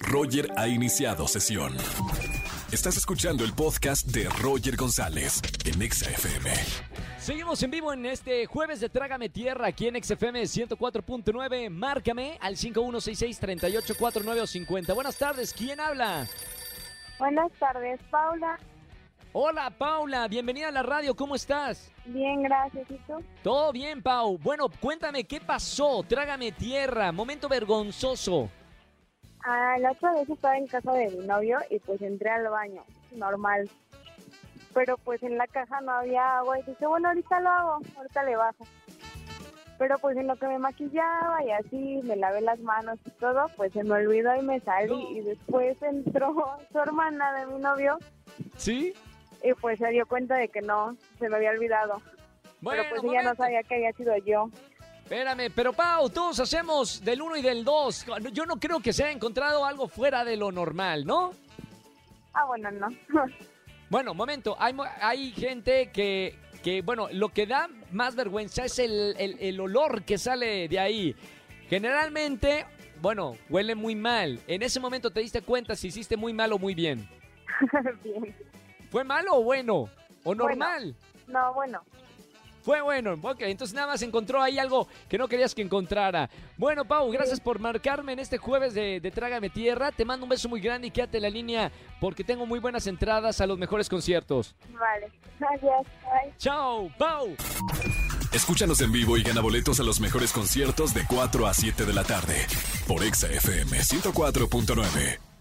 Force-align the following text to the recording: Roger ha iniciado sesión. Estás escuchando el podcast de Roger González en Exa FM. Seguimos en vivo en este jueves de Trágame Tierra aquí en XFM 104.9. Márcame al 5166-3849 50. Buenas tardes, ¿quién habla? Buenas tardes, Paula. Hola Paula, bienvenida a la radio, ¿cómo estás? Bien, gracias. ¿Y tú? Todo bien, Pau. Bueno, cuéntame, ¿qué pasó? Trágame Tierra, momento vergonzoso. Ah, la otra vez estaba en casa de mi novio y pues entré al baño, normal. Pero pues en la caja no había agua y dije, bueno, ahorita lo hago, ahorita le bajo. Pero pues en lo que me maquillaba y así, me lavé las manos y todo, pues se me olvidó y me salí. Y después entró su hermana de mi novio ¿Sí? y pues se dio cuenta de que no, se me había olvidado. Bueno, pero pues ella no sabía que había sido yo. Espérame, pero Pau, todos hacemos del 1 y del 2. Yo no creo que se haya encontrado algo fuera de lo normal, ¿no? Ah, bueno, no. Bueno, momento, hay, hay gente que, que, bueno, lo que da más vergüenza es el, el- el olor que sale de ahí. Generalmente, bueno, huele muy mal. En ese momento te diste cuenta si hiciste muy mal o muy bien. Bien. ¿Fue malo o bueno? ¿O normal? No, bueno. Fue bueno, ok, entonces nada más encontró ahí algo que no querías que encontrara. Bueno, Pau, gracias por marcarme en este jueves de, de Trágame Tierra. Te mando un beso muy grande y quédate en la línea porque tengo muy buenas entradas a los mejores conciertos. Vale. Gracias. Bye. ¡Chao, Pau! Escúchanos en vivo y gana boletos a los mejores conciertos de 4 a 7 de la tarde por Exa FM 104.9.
Roger 0.00 0.48
ha 0.56 0.66
iniciado 0.68 1.26
sesión. 1.28 1.76
Estás 2.72 2.96
escuchando 2.96 3.44
el 3.44 3.52
podcast 3.52 4.06
de 4.06 4.28
Roger 4.40 4.76
González 4.76 5.42
en 5.64 5.82
Exa 5.82 6.10
FM. 6.10 6.50
Seguimos 7.18 7.62
en 7.62 7.70
vivo 7.70 7.92
en 7.92 8.06
este 8.06 8.46
jueves 8.46 8.80
de 8.80 8.88
Trágame 8.88 9.28
Tierra 9.28 9.68
aquí 9.68 9.86
en 9.88 10.02
XFM 10.02 10.42
104.9. 10.42 11.70
Márcame 11.70 12.38
al 12.40 12.56
5166-3849 12.56 14.46
50. 14.46 14.94
Buenas 14.94 15.16
tardes, 15.18 15.52
¿quién 15.52 15.78
habla? 15.80 16.26
Buenas 17.18 17.52
tardes, 17.58 18.00
Paula. 18.10 18.58
Hola 19.34 19.70
Paula, 19.70 20.28
bienvenida 20.28 20.68
a 20.68 20.72
la 20.72 20.82
radio, 20.82 21.14
¿cómo 21.14 21.34
estás? 21.34 21.90
Bien, 22.04 22.42
gracias. 22.42 22.90
¿Y 22.90 22.96
tú? 23.06 23.14
Todo 23.42 23.72
bien, 23.72 24.02
Pau. 24.02 24.36
Bueno, 24.36 24.68
cuéntame, 24.68 25.24
¿qué 25.24 25.40
pasó? 25.40 26.04
Trágame 26.06 26.52
Tierra, 26.52 27.12
momento 27.12 27.48
vergonzoso. 27.48 28.50
Ah, 29.44 29.76
la 29.80 29.92
otra 29.92 30.12
vez 30.12 30.28
estaba 30.28 30.56
en 30.56 30.66
casa 30.66 30.92
de 30.92 31.10
mi 31.10 31.26
novio 31.26 31.58
y 31.70 31.78
pues 31.80 32.00
entré 32.02 32.30
al 32.30 32.48
baño, 32.48 32.84
normal. 33.16 33.68
Pero 34.74 34.96
pues 34.98 35.22
en 35.22 35.36
la 35.36 35.46
caja 35.46 35.80
no 35.80 35.92
había 35.92 36.38
agua 36.38 36.58
y 36.58 36.62
dije, 36.62 36.86
bueno, 36.86 37.08
ahorita 37.08 37.40
lo 37.40 37.48
hago, 37.50 37.78
ahorita 37.96 38.22
le 38.24 38.36
bajo. 38.36 38.66
Pero 39.78 39.98
pues 39.98 40.16
en 40.16 40.28
lo 40.28 40.36
que 40.36 40.46
me 40.46 40.58
maquillaba 40.58 41.44
y 41.44 41.50
así, 41.50 42.00
me 42.04 42.16
lavé 42.16 42.40
las 42.40 42.60
manos 42.60 42.98
y 43.04 43.10
todo, 43.10 43.46
pues 43.56 43.72
se 43.72 43.82
me 43.82 43.94
olvidó 43.94 44.34
y 44.36 44.42
me 44.42 44.60
salí. 44.60 45.18
Y 45.18 45.20
después 45.22 45.80
entró 45.82 46.56
su 46.72 46.78
hermana 46.78 47.32
de 47.40 47.46
mi 47.46 47.58
novio 47.60 47.98
¿Sí? 48.56 48.94
y 49.42 49.52
pues 49.54 49.78
se 49.78 49.88
dio 49.88 50.06
cuenta 50.06 50.36
de 50.36 50.48
que 50.48 50.62
no, 50.62 50.96
se 51.18 51.28
me 51.28 51.36
había 51.36 51.50
olvidado. 51.50 52.00
Bueno, 52.60 52.84
pero 52.88 53.00
pues 53.00 53.12
ella 53.12 53.22
no 53.22 53.34
sabía 53.34 53.64
que 53.64 53.74
había 53.74 53.92
sido 53.92 54.16
yo. 54.18 54.48
Espérame, 55.12 55.50
pero 55.54 55.74
Pau, 55.74 56.08
todos 56.08 56.40
hacemos 56.40 57.04
del 57.04 57.20
1 57.20 57.36
y 57.36 57.42
del 57.42 57.64
2. 57.64 58.06
Yo 58.32 58.46
no 58.46 58.58
creo 58.58 58.80
que 58.80 58.94
se 58.94 59.04
haya 59.04 59.12
encontrado 59.12 59.62
algo 59.66 59.86
fuera 59.86 60.24
de 60.24 60.38
lo 60.38 60.50
normal, 60.50 61.04
¿no? 61.04 61.32
Ah, 62.32 62.46
bueno, 62.46 62.70
no. 62.70 62.88
Bueno, 63.90 64.14
momento, 64.14 64.56
hay, 64.58 64.74
hay 65.02 65.32
gente 65.32 65.90
que, 65.92 66.38
que, 66.62 66.80
bueno, 66.80 67.08
lo 67.12 67.28
que 67.28 67.46
da 67.46 67.68
más 67.90 68.14
vergüenza 68.16 68.64
es 68.64 68.78
el, 68.78 69.14
el- 69.18 69.36
el 69.38 69.60
olor 69.60 70.04
que 70.04 70.16
sale 70.16 70.66
de 70.66 70.78
ahí. 70.80 71.14
Generalmente, 71.68 72.64
bueno, 73.02 73.36
huele 73.50 73.74
muy 73.74 73.94
mal. 73.94 74.40
En 74.46 74.62
ese 74.62 74.80
momento 74.80 75.10
te 75.10 75.20
diste 75.20 75.42
cuenta 75.42 75.76
si 75.76 75.88
hiciste 75.88 76.16
muy 76.16 76.32
mal 76.32 76.54
o 76.54 76.58
muy 76.58 76.74
bien. 76.74 77.06
Bien. 78.02 78.34
¿Fue 78.90 79.04
malo 79.04 79.34
o 79.34 79.42
bueno? 79.42 79.90
¿O 80.24 80.34
normal? 80.34 80.96
No, 81.26 81.52
bueno. 81.52 81.82
Fue 82.62 82.80
bueno, 82.80 83.18
ok, 83.20 83.42
entonces 83.42 83.74
nada 83.74 83.88
más 83.88 84.02
encontró 84.02 84.40
ahí 84.40 84.58
algo 84.58 84.86
que 85.08 85.18
no 85.18 85.28
querías 85.28 85.54
que 85.54 85.62
encontrara. 85.62 86.30
Bueno, 86.56 86.84
Pau, 86.84 87.10
gracias 87.10 87.40
por 87.40 87.58
marcarme 87.58 88.12
en 88.12 88.20
este 88.20 88.38
jueves 88.38 88.72
de, 88.72 89.00
de 89.00 89.10
Trágame 89.10 89.50
Tierra. 89.50 89.90
Te 89.90 90.04
mando 90.04 90.24
un 90.24 90.30
beso 90.30 90.48
muy 90.48 90.60
grande 90.60 90.86
y 90.86 90.90
quédate 90.90 91.16
en 91.18 91.22
la 91.24 91.30
línea 91.30 91.72
porque 92.00 92.24
tengo 92.24 92.46
muy 92.46 92.60
buenas 92.60 92.86
entradas 92.86 93.40
a 93.40 93.46
los 93.46 93.58
mejores 93.58 93.88
conciertos. 93.88 94.54
Vale. 94.70 95.10
Gracias. 95.38 95.86
Bye. 96.04 96.34
¡Chao, 96.38 96.88
Pau! 96.98 97.34
Escúchanos 98.32 98.80
en 98.80 98.92
vivo 98.92 99.16
y 99.16 99.22
gana 99.22 99.40
boletos 99.40 99.80
a 99.80 99.82
los 99.82 100.00
mejores 100.00 100.32
conciertos 100.32 100.94
de 100.94 101.04
4 101.06 101.46
a 101.46 101.52
7 101.52 101.84
de 101.84 101.92
la 101.92 102.04
tarde 102.04 102.46
por 102.86 103.02
Exa 103.02 103.26
FM 103.26 103.78
104.9. 103.78 105.31